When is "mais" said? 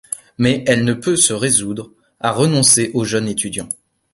0.39-0.63